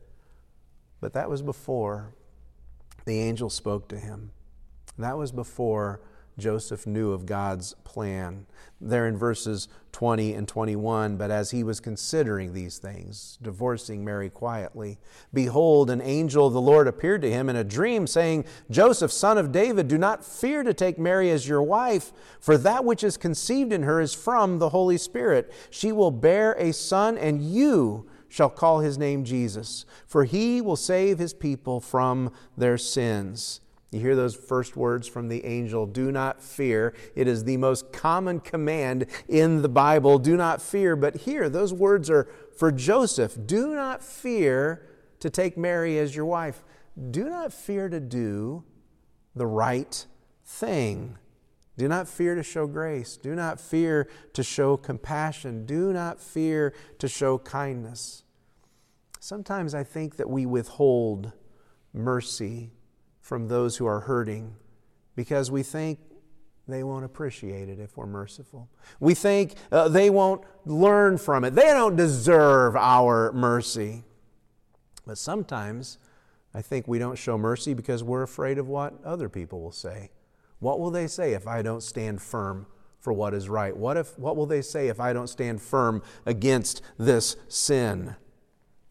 But 1.01 1.13
that 1.13 1.29
was 1.29 1.41
before 1.41 2.13
the 3.05 3.19
angel 3.19 3.49
spoke 3.49 3.87
to 3.89 3.99
him. 3.99 4.31
That 4.97 5.17
was 5.17 5.31
before 5.31 6.01
Joseph 6.37 6.87
knew 6.87 7.11
of 7.11 7.25
God's 7.25 7.73
plan. 7.83 8.47
There 8.81 9.07
in 9.07 9.17
verses 9.17 9.67
20 9.91 10.33
and 10.33 10.47
21, 10.47 11.15
but 11.15 11.31
as 11.31 11.51
he 11.51 11.63
was 11.63 11.79
considering 11.79 12.53
these 12.53 12.79
things, 12.79 13.37
divorcing 13.41 14.03
Mary 14.03 14.29
quietly, 14.29 14.99
behold, 15.33 15.89
an 15.89 16.01
angel 16.01 16.47
of 16.47 16.53
the 16.53 16.61
Lord 16.61 16.87
appeared 16.87 17.21
to 17.21 17.31
him 17.31 17.49
in 17.49 17.55
a 17.55 17.63
dream, 17.63 18.07
saying, 18.07 18.45
Joseph, 18.69 19.11
son 19.11 19.37
of 19.37 19.51
David, 19.51 19.87
do 19.87 19.97
not 19.97 20.25
fear 20.25 20.63
to 20.63 20.73
take 20.73 20.97
Mary 20.97 21.29
as 21.29 21.47
your 21.47 21.61
wife, 21.61 22.11
for 22.39 22.57
that 22.57 22.83
which 22.83 23.03
is 23.03 23.15
conceived 23.15 23.71
in 23.71 23.83
her 23.83 24.01
is 24.01 24.13
from 24.13 24.59
the 24.59 24.69
Holy 24.69 24.97
Spirit. 24.97 25.53
She 25.69 25.91
will 25.91 26.11
bear 26.11 26.53
a 26.53 26.73
son, 26.73 27.17
and 27.17 27.41
you 27.41 28.07
shall 28.33 28.49
call 28.49 28.79
his 28.79 28.97
name 28.97 29.23
Jesus, 29.23 29.85
for 30.07 30.23
he 30.23 30.59
will 30.59 30.75
save 30.75 31.19
his 31.19 31.35
people 31.35 31.79
from 31.79 32.33
their 32.57 32.79
sins. 32.79 33.61
You 33.91 33.99
hear 33.99 34.15
those 34.15 34.33
first 34.33 34.75
words 34.75 35.07
from 35.07 35.27
the 35.27 35.45
angel 35.45 35.85
do 35.85 36.11
not 36.11 36.41
fear. 36.41 36.95
It 37.15 37.27
is 37.27 37.43
the 37.43 37.57
most 37.57 37.93
common 37.93 38.39
command 38.39 39.05
in 39.29 39.61
the 39.61 39.69
Bible 39.69 40.17
do 40.17 40.35
not 40.35 40.63
fear. 40.63 40.95
But 40.95 41.15
here, 41.17 41.47
those 41.47 41.75
words 41.75 42.09
are 42.09 42.27
for 42.57 42.71
Joseph 42.71 43.37
do 43.45 43.75
not 43.75 44.01
fear 44.01 44.81
to 45.19 45.29
take 45.29 45.55
Mary 45.55 45.99
as 45.99 46.15
your 46.15 46.25
wife. 46.25 46.63
Do 47.11 47.29
not 47.29 47.53
fear 47.53 47.87
to 47.87 47.99
do 47.99 48.63
the 49.35 49.45
right 49.45 50.07
thing. 50.43 51.19
Do 51.77 51.87
not 51.87 52.07
fear 52.07 52.35
to 52.35 52.43
show 52.43 52.67
grace. 52.67 53.17
Do 53.17 53.33
not 53.35 53.59
fear 53.59 54.07
to 54.33 54.43
show 54.43 54.77
compassion. 54.77 55.65
Do 55.65 55.91
not 55.91 56.19
fear 56.19 56.73
to 56.99 57.07
show 57.07 57.39
kindness. 57.39 58.23
Sometimes 59.19 59.73
I 59.73 59.83
think 59.83 60.17
that 60.17 60.29
we 60.29 60.45
withhold 60.45 61.31
mercy 61.93 62.73
from 63.21 63.47
those 63.47 63.77
who 63.77 63.85
are 63.85 64.01
hurting 64.01 64.55
because 65.15 65.49
we 65.49 65.63
think 65.63 65.99
they 66.67 66.83
won't 66.83 67.05
appreciate 67.05 67.69
it 67.69 67.79
if 67.79 67.97
we're 67.97 68.05
merciful. 68.05 68.69
We 68.99 69.15
think 69.15 69.55
uh, 69.71 69.89
they 69.89 70.09
won't 70.09 70.43
learn 70.65 71.17
from 71.17 71.43
it. 71.43 71.55
They 71.55 71.67
don't 71.67 71.95
deserve 71.95 72.75
our 72.75 73.31
mercy. 73.33 74.03
But 75.05 75.17
sometimes 75.17 75.97
I 76.53 76.61
think 76.61 76.87
we 76.87 76.99
don't 76.99 77.17
show 77.17 77.37
mercy 77.37 77.73
because 77.73 78.03
we're 78.03 78.23
afraid 78.23 78.57
of 78.57 78.67
what 78.67 78.93
other 79.03 79.27
people 79.27 79.61
will 79.61 79.71
say. 79.71 80.11
What 80.63 80.79
will 80.79 80.91
they 80.91 81.07
say 81.07 81.33
if 81.33 81.45
I 81.45 81.61
don't 81.61 81.83
stand 81.83 82.21
firm 82.21 82.67
for 83.01 83.11
what 83.11 83.33
is 83.33 83.49
right? 83.49 83.75
What, 83.75 83.97
if, 83.97 84.17
what 84.17 84.37
will 84.37 84.45
they 84.45 84.61
say 84.61 84.87
if 84.87 84.97
I 84.97 85.11
don't 85.11 85.27
stand 85.27 85.61
firm 85.61 86.01
against 86.25 86.81
this 86.97 87.35
sin? 87.49 88.15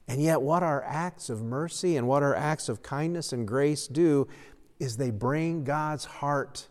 And 0.07 0.23
yet, 0.23 0.43
what 0.43 0.63
our 0.63 0.85
acts 0.85 1.31
of 1.31 1.43
mercy 1.43 1.97
and 1.97 2.07
what 2.07 2.23
our 2.23 2.35
acts 2.35 2.69
of 2.69 2.83
kindness 2.83 3.33
and 3.33 3.49
grace 3.49 3.87
do 3.87 4.29
is 4.79 4.99
they 4.99 5.11
bring 5.11 5.65
God's 5.65 6.05
heart 6.05 6.69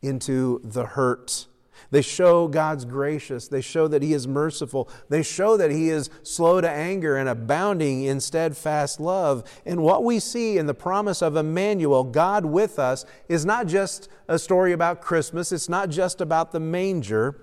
into 0.00 0.60
the 0.62 0.86
hurt. 0.86 1.48
They 1.90 2.02
show 2.02 2.48
God's 2.48 2.84
gracious. 2.84 3.48
They 3.48 3.60
show 3.60 3.88
that 3.88 4.02
He 4.02 4.12
is 4.12 4.26
merciful. 4.26 4.88
They 5.08 5.22
show 5.22 5.56
that 5.56 5.70
He 5.70 5.90
is 5.90 6.10
slow 6.22 6.60
to 6.60 6.70
anger 6.70 7.16
and 7.16 7.28
abounding 7.28 8.04
in 8.04 8.20
steadfast 8.20 9.00
love. 9.00 9.44
And 9.64 9.82
what 9.82 10.04
we 10.04 10.18
see 10.18 10.58
in 10.58 10.66
the 10.66 10.74
promise 10.74 11.22
of 11.22 11.36
Emmanuel, 11.36 12.04
God 12.04 12.44
with 12.44 12.78
us, 12.78 13.04
is 13.28 13.44
not 13.44 13.66
just 13.66 14.08
a 14.28 14.38
story 14.38 14.72
about 14.72 15.00
Christmas, 15.00 15.52
it's 15.52 15.68
not 15.68 15.88
just 15.88 16.20
about 16.20 16.52
the 16.52 16.60
manger. 16.60 17.40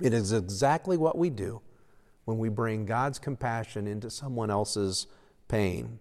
It 0.00 0.12
is 0.12 0.32
exactly 0.32 0.96
what 0.96 1.18
we 1.18 1.30
do 1.30 1.60
when 2.24 2.38
we 2.38 2.48
bring 2.48 2.84
God's 2.84 3.18
compassion 3.18 3.86
into 3.86 4.10
someone 4.10 4.50
else's 4.50 5.06
pain. 5.48 6.00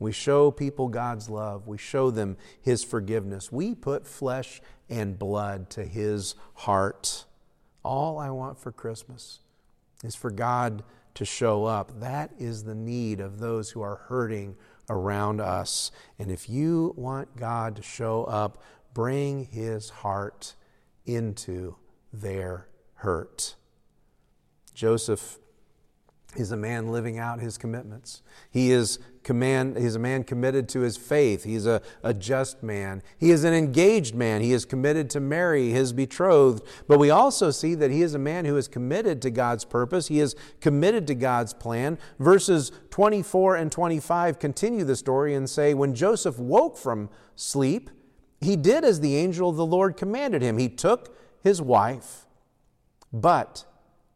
We 0.00 0.10
show 0.10 0.50
people 0.50 0.88
God's 0.88 1.28
love. 1.28 1.68
We 1.68 1.78
show 1.78 2.10
them 2.10 2.36
His 2.60 2.82
forgiveness. 2.82 3.52
We 3.52 3.74
put 3.74 4.06
flesh 4.06 4.60
and 4.88 5.18
blood 5.18 5.70
to 5.70 5.84
His 5.84 6.34
heart. 6.54 7.26
All 7.84 8.18
I 8.18 8.30
want 8.30 8.58
for 8.58 8.72
Christmas 8.72 9.40
is 10.02 10.16
for 10.16 10.30
God 10.30 10.82
to 11.14 11.24
show 11.24 11.66
up. 11.66 12.00
That 12.00 12.32
is 12.38 12.64
the 12.64 12.74
need 12.74 13.20
of 13.20 13.38
those 13.38 13.70
who 13.70 13.82
are 13.82 13.96
hurting 14.08 14.56
around 14.88 15.40
us. 15.40 15.92
And 16.18 16.30
if 16.30 16.48
you 16.48 16.94
want 16.96 17.36
God 17.36 17.76
to 17.76 17.82
show 17.82 18.24
up, 18.24 18.62
bring 18.94 19.44
His 19.44 19.90
heart 19.90 20.54
into 21.04 21.76
their 22.12 22.68
hurt. 22.94 23.54
Joseph 24.74 25.38
is 26.36 26.52
a 26.52 26.56
man 26.56 26.92
living 26.92 27.18
out 27.18 27.40
his 27.40 27.58
commitments. 27.58 28.22
He 28.50 28.70
is 28.70 28.98
command 29.22 29.76
he's 29.76 29.96
a 29.96 29.98
man 29.98 30.24
committed 30.24 30.68
to 30.70 30.80
his 30.80 30.96
faith. 30.96 31.44
He's 31.44 31.66
a, 31.66 31.82
a 32.02 32.14
just 32.14 32.62
man. 32.62 33.02
He 33.18 33.30
is 33.30 33.44
an 33.44 33.52
engaged 33.52 34.14
man. 34.14 34.40
He 34.40 34.52
is 34.52 34.64
committed 34.64 35.10
to 35.10 35.20
marry 35.20 35.70
his 35.70 35.92
betrothed. 35.92 36.64
But 36.86 36.98
we 36.98 37.10
also 37.10 37.50
see 37.50 37.74
that 37.74 37.90
he 37.90 38.02
is 38.02 38.14
a 38.14 38.18
man 38.18 38.44
who 38.44 38.56
is 38.56 38.68
committed 38.68 39.20
to 39.22 39.30
God's 39.30 39.64
purpose. 39.64 40.06
He 40.08 40.20
is 40.20 40.36
committed 40.60 41.06
to 41.08 41.14
God's 41.14 41.52
plan. 41.52 41.98
Verses 42.18 42.70
24 42.90 43.56
and 43.56 43.72
25 43.72 44.38
continue 44.38 44.84
the 44.84 44.96
story 44.96 45.34
and 45.34 45.50
say, 45.50 45.74
When 45.74 45.94
Joseph 45.94 46.38
woke 46.38 46.78
from 46.78 47.10
sleep, 47.34 47.90
he 48.40 48.56
did 48.56 48.84
as 48.84 49.00
the 49.00 49.16
angel 49.16 49.50
of 49.50 49.56
the 49.56 49.66
Lord 49.66 49.96
commanded 49.96 50.42
him. 50.42 50.58
He 50.58 50.68
took 50.68 51.16
his 51.42 51.60
wife, 51.60 52.26
but 53.12 53.64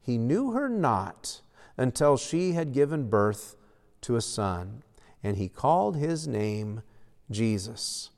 he 0.00 0.16
knew 0.16 0.52
her 0.52 0.68
not 0.68 1.40
until 1.76 2.16
she 2.16 2.52
had 2.52 2.72
given 2.72 3.08
birth 3.08 3.56
to 4.02 4.16
a 4.16 4.20
son, 4.20 4.82
and 5.22 5.36
he 5.36 5.48
called 5.48 5.96
his 5.96 6.28
name 6.28 6.82
Jesus. 7.30 8.10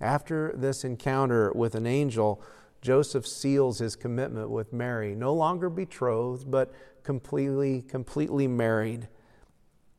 After 0.00 0.52
this 0.56 0.84
encounter 0.84 1.52
with 1.54 1.74
an 1.74 1.86
angel, 1.86 2.42
Joseph 2.80 3.26
seals 3.26 3.78
his 3.78 3.94
commitment 3.94 4.50
with 4.50 4.72
Mary, 4.72 5.14
no 5.14 5.32
longer 5.32 5.70
betrothed, 5.70 6.50
but 6.50 6.72
completely, 7.04 7.82
completely 7.82 8.48
married. 8.48 9.08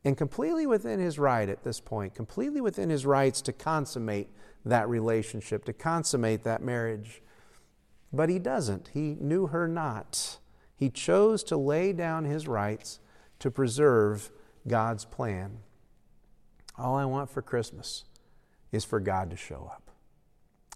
And 0.05 0.17
completely 0.17 0.67
within 0.67 0.99
his 0.99 1.17
right 1.17 1.47
at 1.47 1.63
this 1.63 1.79
point, 1.79 2.13
completely 2.13 2.59
within 2.59 2.89
his 2.89 3.05
rights 3.05 3.41
to 3.43 3.53
consummate 3.53 4.29
that 4.65 4.89
relationship, 4.89 5.63
to 5.65 5.73
consummate 5.73 6.43
that 6.43 6.61
marriage. 6.61 7.21
But 8.11 8.27
he 8.27 8.37
doesn't. 8.37 8.89
He 8.93 9.15
knew 9.19 9.47
her 9.47 9.65
not. 9.65 10.39
He 10.75 10.89
chose 10.89 11.43
to 11.45 11.57
lay 11.57 11.93
down 11.93 12.25
his 12.25 12.47
rights 12.47 12.99
to 13.39 13.51
preserve 13.51 14.31
God's 14.67 15.05
plan. 15.05 15.59
All 16.77 16.95
I 16.95 17.05
want 17.05 17.29
for 17.29 17.41
Christmas 17.41 18.05
is 18.71 18.83
for 18.83 18.99
God 18.99 19.29
to 19.29 19.37
show 19.37 19.69
up. 19.71 19.91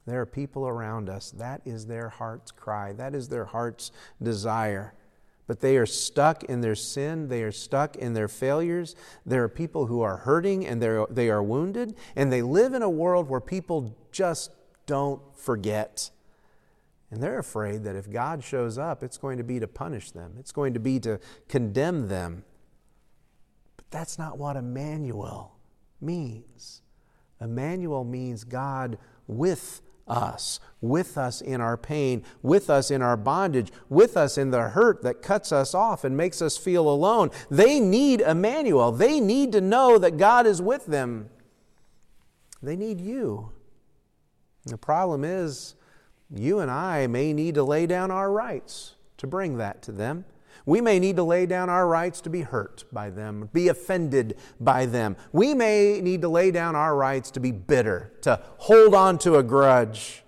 There 0.06 0.22
are 0.22 0.26
people 0.26 0.68
around 0.68 1.10
us, 1.10 1.32
that 1.32 1.62
is 1.66 1.88
their 1.88 2.10
heart's 2.10 2.52
cry, 2.52 2.94
that 2.94 3.14
is 3.14 3.28
their 3.28 3.46
heart's 3.46 3.92
desire. 4.22 4.94
But 5.48 5.62
they 5.62 5.78
are 5.78 5.86
stuck 5.86 6.44
in 6.44 6.62
their 6.62 6.76
sin, 6.76 7.28
they 7.30 7.44
are 7.44 7.52
stuck 7.52 7.96
in 7.96 8.14
their 8.14 8.28
failures. 8.28 8.96
There 9.26 9.44
are 9.44 9.50
people 9.50 9.88
who 9.88 10.02
are 10.02 10.18
hurting 10.18 10.66
and 10.66 10.82
they 10.82 11.30
are 11.30 11.44
wounded, 11.44 11.96
and 12.16 12.32
they 12.32 12.42
live 12.42 12.74
in 12.74 12.82
a 12.82 12.90
world 12.90 13.30
where 13.30 13.42
people 13.42 13.96
just 14.12 14.52
don't 14.86 15.22
forget. 15.36 16.12
And 17.10 17.24
they're 17.24 17.40
afraid 17.40 17.84
that 17.84 17.96
if 17.96 18.12
God 18.12 18.44
shows 18.44 18.78
up, 18.78 19.02
it's 19.02 19.18
going 19.18 19.38
to 19.38 19.44
be 19.44 19.60
to 19.60 19.68
punish 19.68 20.12
them, 20.12 20.36
it's 20.40 20.52
going 20.52 20.74
to 20.74 20.80
be 20.80 21.00
to 21.02 21.20
condemn 21.48 22.10
them. 22.10 22.44
But 23.78 23.86
that's 23.92 24.20
not 24.20 24.38
what 24.38 24.56
Emmanuel 24.56 25.58
means. 26.02 26.82
Emmanuel 27.40 28.04
means 28.04 28.44
God 28.44 28.98
with 29.28 29.82
us, 30.08 30.60
with 30.82 31.18
us 31.18 31.42
in 31.42 31.62
our 31.62 31.78
pain, 31.78 32.24
with 32.42 32.70
us 32.70 32.90
in 32.90 33.02
our 33.02 33.18
bondage, 33.18 33.72
with 33.90 34.18
us 34.18 34.38
in 34.38 34.52
the 34.52 34.70
hurt 34.70 35.04
that 35.04 35.22
cuts 35.22 35.52
us 35.52 35.74
off 35.74 36.04
and 36.04 36.16
makes 36.16 36.42
us 36.42 36.58
feel 36.58 36.90
alone. 36.90 37.30
They 37.52 37.80
need 37.80 38.22
Emmanuel. 38.22 38.92
They 38.92 39.20
need 39.20 39.52
to 39.52 39.62
know 39.62 39.98
that 39.98 40.18
God 40.18 40.48
is 40.48 40.62
with 40.62 40.86
them. 40.86 41.30
They 42.62 42.76
need 42.76 43.00
you. 43.00 43.52
The 44.66 44.78
problem 44.78 45.24
is, 45.24 45.76
you 46.34 46.60
and 46.60 46.70
I 46.70 47.08
may 47.08 47.34
need 47.34 47.56
to 47.56 47.64
lay 47.64 47.86
down 47.86 48.12
our 48.12 48.32
rights 48.32 48.96
to 49.18 49.28
bring 49.28 49.58
that 49.58 49.82
to 49.84 49.92
them. 49.92 50.26
We 50.66 50.82
may 50.82 51.00
need 51.00 51.16
to 51.16 51.24
lay 51.24 51.46
down 51.46 51.70
our 51.70 51.88
rights 51.88 52.20
to 52.22 52.30
be 52.30 52.42
hurt 52.42 52.84
by 52.92 53.10
them, 53.10 53.50
be 53.54 53.70
offended 53.70 54.38
by 54.60 54.86
them. 54.86 55.16
We 55.32 55.54
may 55.54 56.02
need 56.02 56.22
to 56.24 56.28
lay 56.28 56.52
down 56.52 56.76
our 56.76 56.96
rights 56.96 57.32
to 57.32 57.40
be 57.40 57.52
bitter, 57.52 58.12
to 58.24 58.42
hold 58.58 58.94
on 58.94 59.18
to 59.20 59.38
a 59.38 59.44
grudge. 59.44 60.24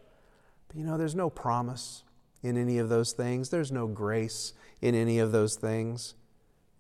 But 0.70 0.78
you 0.78 0.86
know, 0.86 0.98
there's 0.98 1.16
no 1.16 1.30
promise 1.30 2.04
in 2.42 2.56
any 2.56 2.78
of 2.78 2.88
those 2.88 3.12
things, 3.12 3.50
there's 3.50 3.72
no 3.72 3.86
grace 3.86 4.54
in 4.82 4.96
any 4.96 5.20
of 5.20 5.34
those 5.34 5.56
things, 5.56 6.16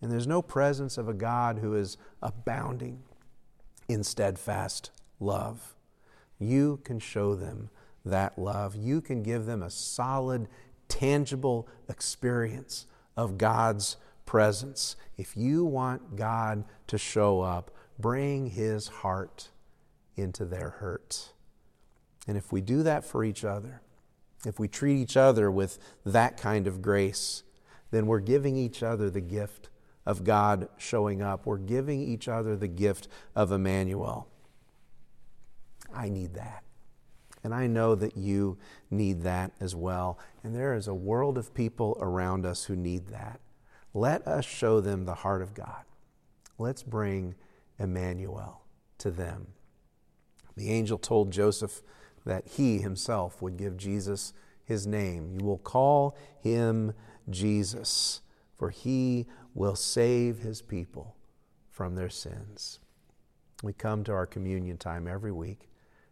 and 0.02 0.10
there's 0.10 0.28
no 0.28 0.42
presence 0.42 0.98
of 0.98 1.10
a 1.10 1.14
God 1.14 1.60
who 1.60 1.76
is 1.76 1.98
abounding 2.22 3.04
in 3.90 4.06
steadfast 4.06 4.92
love. 5.20 5.76
You 6.40 6.80
can 6.86 7.00
show 7.00 7.36
them 7.36 7.72
that 8.06 8.38
love. 8.38 8.76
You 8.76 9.02
can 9.02 9.24
give 9.24 9.46
them 9.46 9.62
a 9.62 9.70
solid, 9.70 10.48
tangible 10.88 11.68
experience 11.88 12.86
of 13.16 13.38
God's 13.38 13.98
presence. 14.26 14.96
If 15.18 15.36
you 15.36 15.66
want 15.66 16.16
God 16.16 16.64
to 16.88 16.98
show 16.98 17.42
up, 17.42 17.72
bring 17.98 18.52
His 18.52 18.88
heart 18.88 19.50
into 20.16 20.46
their 20.46 20.70
hurt. 20.70 21.34
And 22.28 22.38
if 22.38 22.52
we 22.52 22.62
do 22.62 22.84
that 22.84 23.04
for 23.04 23.24
each 23.24 23.44
other, 23.44 23.82
if 24.46 24.60
we 24.60 24.68
treat 24.68 24.98
each 24.98 25.18
other 25.18 25.52
with 25.52 25.80
that 26.06 26.38
kind 26.38 26.68
of 26.68 26.82
grace, 26.82 27.44
then 27.92 28.06
we're 28.06 28.20
giving 28.20 28.56
each 28.56 28.84
other 28.84 29.10
the 29.10 29.22
gift 29.22 29.70
of 30.06 30.24
God 30.24 30.70
showing 30.78 31.22
up. 31.22 31.46
We're 31.46 31.58
giving 31.58 32.02
each 32.02 32.28
other 32.28 32.56
the 32.56 32.68
gift 32.68 33.08
of 33.36 33.52
Emmanuel. 33.52 34.28
I 35.94 36.10
need 36.10 36.36
that. 36.36 36.64
And 37.44 37.54
I 37.54 37.68
know 37.68 37.96
that 37.96 38.18
you 38.18 38.58
need 38.92 39.22
that 39.22 39.52
as 39.60 39.76
well. 39.76 40.20
And 40.44 40.54
there 40.54 40.74
is 40.74 40.88
a 40.88 40.94
world 40.94 41.38
of 41.38 41.54
people 41.54 41.98
around 42.02 42.46
us 42.46 42.66
who 42.66 42.76
need 42.76 43.08
that. 43.08 43.40
Let 43.94 44.28
us 44.28 44.46
show 44.46 44.82
them 44.82 45.06
the 45.06 45.16
heart 45.16 45.42
of 45.42 45.54
God. 45.54 45.84
Let's 46.58 46.84
bring 46.84 47.36
Emmanuel 47.78 48.62
to 49.00 49.10
them. 49.10 49.48
The 50.58 50.70
angel 50.70 50.98
told 50.98 51.32
Joseph 51.32 51.82
that 52.26 52.46
he 52.46 52.80
himself 52.80 53.42
would 53.42 53.58
give 53.58 53.78
Jesus 53.78 54.34
his 54.66 54.86
name. 54.86 55.32
You 55.32 55.46
will 55.46 55.58
call 55.58 56.18
him 56.42 56.94
Jesus, 57.30 58.22
for 58.56 58.70
he 58.70 59.26
will 59.56 59.76
save 59.76 60.40
his 60.40 60.62
people 60.62 61.16
from 61.70 61.96
their 61.96 62.10
sins. 62.10 62.80
We 63.64 63.74
come 63.74 64.04
to 64.04 64.12
our 64.12 64.26
communion 64.26 64.78
time 64.78 65.08
every 65.08 65.32
week 65.32 65.70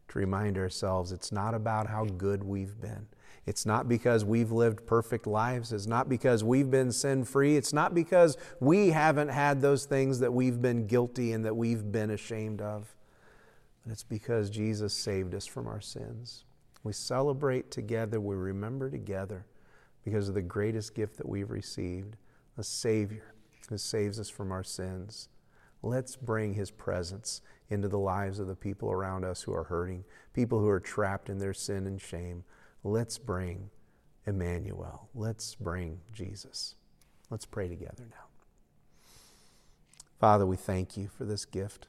to 0.10 0.20
remind 0.20 0.58
ourselves 0.58 1.12
it's 1.12 1.32
not 1.32 1.54
about 1.54 1.88
how 1.88 2.06
good 2.06 2.44
we've 2.44 2.80
been. 2.80 3.08
It's 3.46 3.66
not 3.66 3.88
because 3.88 4.26
we've 4.26 4.52
lived 4.52 4.86
perfect 4.86 5.26
lives. 5.26 5.72
It's 5.72 5.88
not 5.88 6.10
because 6.10 6.44
we've 6.44 6.70
been 6.70 6.92
sin 6.92 7.24
free. 7.24 7.56
It's 7.56 7.72
not 7.72 7.96
because 7.96 8.38
we 8.60 8.90
haven't 8.90 9.30
had 9.30 9.62
those 9.62 9.86
things 9.86 10.20
that 10.20 10.34
we've 10.34 10.62
been 10.62 10.86
guilty 10.86 11.32
and 11.32 11.46
that 11.46 11.56
we've 11.56 11.90
been 11.90 12.12
ashamed 12.12 12.62
of. 12.62 12.94
And 13.84 13.94
it's 13.94 14.04
because 14.04 14.50
Jesus 14.50 14.94
saved 14.94 15.34
us 15.34 15.46
from 15.46 15.66
our 15.66 15.80
sins. 15.80 16.44
We 16.84 16.92
celebrate 16.92 17.72
together, 17.72 18.20
we 18.20 18.36
remember 18.36 18.90
together 18.90 19.46
because 20.04 20.28
of 20.28 20.36
the 20.36 20.42
greatest 20.42 20.94
gift 20.94 21.18
that 21.18 21.28
we've 21.28 21.50
received 21.50 22.18
a 22.58 22.64
Savior 22.64 23.34
who 23.70 23.78
saves 23.78 24.20
us 24.20 24.30
from 24.30 24.52
our 24.52 24.64
sins. 24.64 25.30
Let's 25.82 26.16
bring 26.16 26.54
His 26.54 26.72
presence 26.72 27.42
into 27.70 27.88
the 27.88 28.00
lives 28.00 28.40
of 28.40 28.48
the 28.48 28.56
people 28.56 28.92
around 28.92 29.26
us 29.26 29.42
who 29.42 29.54
are 29.54 29.64
hurting, 29.64 30.04
people 30.34 30.60
who 30.60 30.70
are 30.70 30.80
trapped 30.80 31.30
in 31.30 31.38
their 31.38 31.54
sin 31.54 31.86
and 31.86 32.02
shame. 32.02 32.44
Let's 32.84 33.18
bring 33.18 33.70
Emmanuel. 34.26 35.10
Let's 35.14 35.56
bring 35.56 36.02
Jesus. 36.14 36.76
Let's 37.30 37.46
pray 37.46 37.68
together 37.68 38.08
now. 38.10 38.26
Father, 40.20 40.46
we 40.46 40.58
thank 40.58 40.98
you 40.98 41.08
for 41.08 41.26
this 41.26 41.46
gift. 41.46 41.88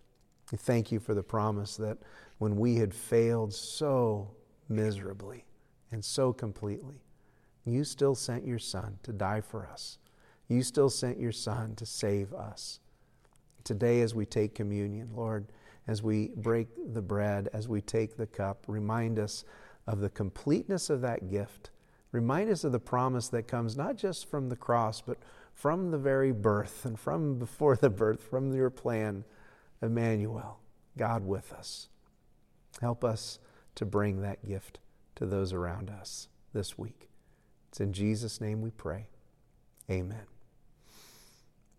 We 0.53 0.59
thank 0.59 0.93
you 0.93 1.01
for 1.01 1.15
the 1.15 1.23
promise 1.23 1.77
that 1.77 1.99
when 2.39 2.57
we 2.57 2.77
had 2.77 2.95
failed 2.95 3.55
so 3.55 4.31
miserably 4.69 5.45
and 5.91 6.05
so 6.05 6.33
completely, 6.33 7.03
you 7.65 7.85
still 7.85 8.15
sent 8.15 8.47
your 8.47 8.59
Son 8.59 8.99
to 9.03 9.13
die 9.13 9.41
for 9.41 9.67
us. 9.67 9.99
You 10.49 10.63
still 10.63 10.91
sent 10.91 11.21
your 11.21 11.33
Son 11.33 11.75
to 11.77 11.87
save 11.87 12.33
us. 12.33 12.81
Today, 13.69 14.01
as 14.01 14.15
we 14.15 14.25
take 14.25 14.55
communion, 14.55 15.11
Lord, 15.15 15.53
as 15.87 16.03
we 16.03 16.31
break 16.37 16.69
the 16.95 17.03
bread, 17.03 17.51
as 17.53 17.69
we 17.69 17.83
take 17.83 18.17
the 18.17 18.27
cup, 18.27 18.65
remind 18.67 19.19
us 19.19 19.45
of 19.87 20.01
the 20.01 20.09
completeness 20.09 20.89
of 20.89 21.03
that 21.03 21.29
gift. 21.29 21.69
Remind 22.11 22.49
us 22.49 22.65
of 22.65 22.73
the 22.73 22.81
promise 22.81 23.29
that 23.29 23.47
comes 23.47 23.77
not 23.77 23.97
just 23.97 24.31
from 24.31 24.49
the 24.49 24.57
cross, 24.57 25.03
but 25.03 25.19
from 25.53 25.91
the 25.91 25.99
very 25.99 26.33
birth 26.33 26.87
and 26.87 26.99
from 26.99 27.39
before 27.39 27.77
the 27.77 27.91
birth, 27.91 28.23
from 28.23 28.55
your 28.55 28.71
plan, 28.71 29.23
Emmanuel, 29.83 30.61
God 30.97 31.27
with 31.27 31.53
us. 31.53 31.91
Help 32.81 33.05
us 33.05 33.39
to 33.75 33.85
bring 33.85 34.23
that 34.23 34.43
gift 34.49 34.79
to 35.17 35.27
those 35.27 35.53
around 35.53 35.91
us 35.91 36.29
this 36.55 36.79
week. 36.79 37.11
It's 37.69 37.81
in 37.81 37.93
Jesus' 37.93 38.41
name 38.41 38.63
we 38.63 38.71
pray. 38.71 39.09
Amen. 39.91 40.38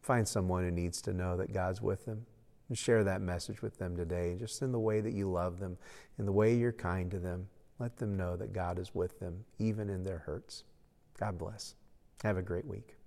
Find 0.10 0.28
someone 0.28 0.64
who 0.64 0.72
needs 0.72 1.04
to 1.04 1.14
know 1.14 1.38
that 1.38 1.54
God's 1.54 1.84
with 1.84 2.06
them 2.06 2.26
and 2.68 2.76
share 2.76 3.04
that 3.04 3.22
message 3.22 3.62
with 3.62 3.78
them 3.78 3.96
today, 3.96 4.36
just 4.40 4.64
in 4.64 4.72
the 4.72 4.80
way 4.80 5.02
that 5.02 5.14
you 5.14 5.30
love 5.30 5.60
them, 5.60 5.78
in 6.18 6.26
the 6.26 6.32
way 6.32 6.56
you're 6.56 6.72
kind 6.72 7.12
to 7.12 7.20
them. 7.20 7.48
Let 7.78 7.98
them 7.98 8.18
know 8.18 8.36
that 8.36 8.52
God 8.52 8.80
is 8.80 8.96
with 8.96 9.20
them, 9.20 9.46
even 9.60 9.88
in 9.88 10.04
their 10.04 10.18
hurts. 10.18 10.64
God 11.20 11.38
bless. 11.38 11.76
Have 12.24 12.38
a 12.38 12.42
great 12.42 12.66
week. 12.66 12.99